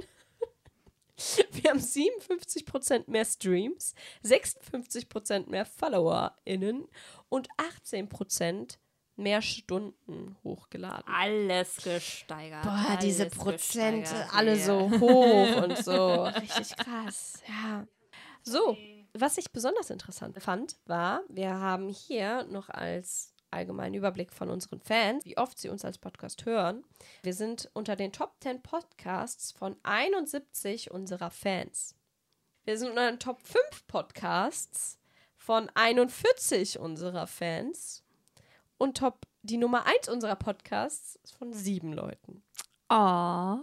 [1.51, 6.87] Wir haben 57 Prozent mehr Streams, 56 Prozent mehr FollowerInnen
[7.29, 8.79] und 18 Prozent
[9.15, 11.03] mehr Stunden hochgeladen.
[11.07, 12.63] Alles gesteigert.
[12.63, 14.65] Boah, alles diese Prozente, gesteigert, alle ja.
[14.65, 16.23] so hoch und so.
[16.23, 17.85] Richtig krass, ja.
[18.43, 18.77] So,
[19.13, 24.81] was ich besonders interessant fand, war, wir haben hier noch als allgemeinen Überblick von unseren
[24.81, 26.83] Fans, wie oft sie uns als Podcast hören.
[27.21, 31.95] Wir sind unter den Top 10 Podcasts von 71 unserer Fans.
[32.65, 34.99] Wir sind unter den Top 5 Podcasts
[35.35, 38.02] von 41 unserer Fans.
[38.77, 42.43] Und Top, die Nummer 1 unserer Podcasts ist von sieben Leuten.
[42.89, 42.95] Oh,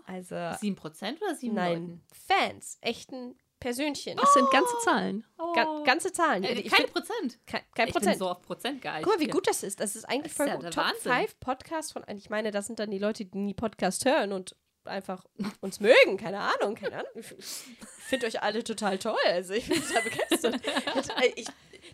[0.07, 4.17] Also, 7% oder 7 nein, Fans, echten Persönchen.
[4.17, 5.27] das sind ganze Zahlen.
[5.39, 5.53] Leuten?
[5.55, 6.43] Ga ganze Zahlen.
[6.45, 7.39] Äh, Ich kein find- Prozent.
[7.47, 8.13] kein, kein ich Prozent.
[8.13, 9.05] bin so auf Prozent geeicht.
[9.05, 9.81] Guck mal, wie gut das ist.
[9.81, 10.73] Das ist eigentlich Das ist voll ja gut.
[10.75, 11.13] Top Wahnsinn.
[11.13, 14.57] 5 Podcasts von, ich meine, das sind dann die Leute, die nie Podcast hören und
[14.85, 15.27] einfach
[15.61, 16.17] uns mögen.
[16.17, 17.13] Keine Ahnung, keine Ahnung.
[17.17, 19.19] Ich finde euch alle total toll.
[19.27, 20.61] Also ich bin total begeistert.
[20.95, 21.47] Das, äh, ich,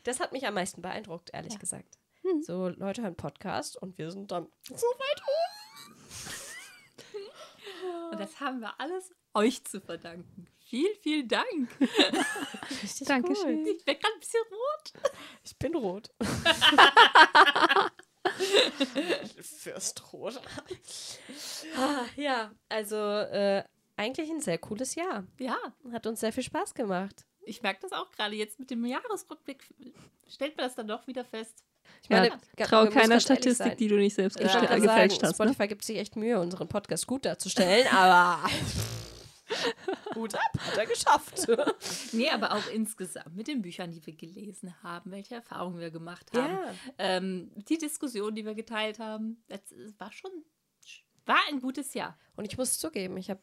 [0.05, 1.99] das hat mich am meisten beeindruckt, ehrlich gesagt.
[2.43, 5.23] So, Leute hören Podcast und wir sind dann so weit
[8.13, 10.47] Und das haben wir alles euch zu verdanken.
[10.65, 11.69] Vielen, vielen Dank.
[12.83, 13.65] Richtig Dankeschön.
[13.65, 13.77] Cool.
[13.79, 14.93] Ich werde gerade ein bisschen rot.
[15.45, 16.11] Ich bin rot.
[19.41, 20.41] Fürst rot.
[22.17, 23.63] Ja, also äh,
[23.97, 25.25] eigentlich ein sehr cooles Jahr.
[25.39, 25.57] Ja,
[25.93, 27.25] Hat uns sehr viel Spaß gemacht.
[27.45, 29.73] ich merke das auch gerade jetzt mit dem Jahresrückblick.
[30.29, 31.63] Stellt man das dann doch wieder fest.
[32.09, 35.39] Ich Ja, meine, ga- Trau keiner Statistik, die du nicht selbst Ja, gefälscht hast.
[35.41, 35.47] Ne?
[35.47, 38.49] Spotify gibt sich echt Mühe, unseren Podcast gut darzustellen, aber
[40.15, 41.47] gut ab, hat er geschafft.
[42.13, 46.31] Nee, aber auch insgesamt mit den Büchern, die wir gelesen haben, welche Erfahrungen wir gemacht
[46.33, 46.53] haben.
[46.55, 46.75] Ja.
[46.99, 49.43] Ähm, die Diskussion, die wir geteilt haben.
[49.49, 49.61] Das
[49.99, 50.31] war schon,
[51.27, 52.17] war ein gutes Jahr.
[52.37, 53.41] Und ich muss zugeben, ich habe,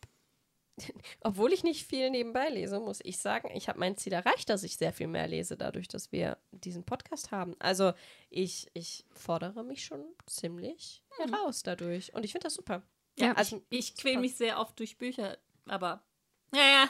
[1.22, 4.64] obwohl ich nicht viel nebenbei lese, muss ich sagen, ich habe mein Ziel erreicht, dass
[4.64, 7.56] ich sehr viel mehr lese, dadurch, dass wir diesen Podcast haben.
[7.60, 7.94] Also
[8.30, 12.14] ich, ich fordere mich schon ziemlich heraus dadurch.
[12.14, 12.82] Und ich finde das super.
[13.20, 16.04] Ja, also Ich quäle mich sehr oft durch Bücher, aber
[16.52, 16.90] naja,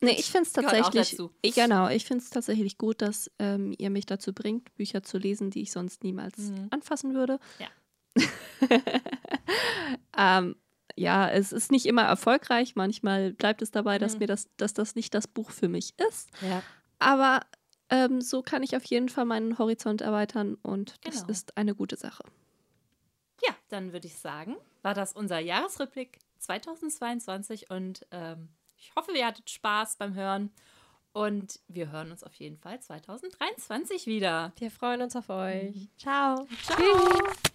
[0.00, 1.18] Nee, ich finde es tatsächlich.
[1.42, 5.18] Ich, genau, ich finde es tatsächlich gut, dass ähm, ihr mich dazu bringt, Bücher zu
[5.18, 6.68] lesen, die ich sonst niemals Mhm.
[6.70, 7.40] anfassen würde.
[7.58, 7.66] Ja.
[10.16, 10.56] ähm,
[10.98, 12.74] ja, es ist nicht immer erfolgreich.
[12.76, 14.18] Manchmal bleibt es dabei, dass Mhm.
[14.20, 16.28] mir das, dass das nicht das Buch für mich ist.
[16.42, 16.62] Ja.
[16.98, 17.40] Aber
[17.90, 21.28] ähm, so kann ich auf jeden Fall meinen Horizont erweitern und das Genau.
[21.28, 22.22] ist eine gute Sache.
[23.46, 29.26] ja, dann würde ich sagen, war das unser Jahresrückblick 2022 und ähm, ich hoffe, ihr
[29.26, 30.50] hattet Spaß beim Hören
[31.12, 34.52] und wir hören uns auf jeden Fall 2023 wieder.
[34.58, 35.88] Wir freuen uns auf euch.
[35.96, 36.46] Ciao.
[36.62, 37.47] Ciao!